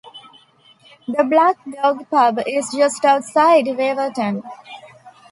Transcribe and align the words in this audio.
The 1.07 1.23
Black 1.23 1.57
Dog 1.71 2.09
pub 2.09 2.39
is 2.47 2.73
just 2.75 3.05
outside 3.05 3.67
Waverton. 3.67 4.41